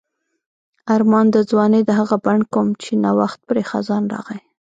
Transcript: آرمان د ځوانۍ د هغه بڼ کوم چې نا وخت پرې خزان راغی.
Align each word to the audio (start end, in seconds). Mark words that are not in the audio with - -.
آرمان 0.93 1.25
د 1.31 1.37
ځوانۍ 1.49 1.81
د 1.85 1.91
هغه 1.99 2.15
بڼ 2.25 2.37
کوم 2.53 2.67
چې 2.83 2.91
نا 3.03 3.11
وخت 3.19 3.39
پرې 3.47 3.63
خزان 3.69 4.03
راغی. 4.13 4.39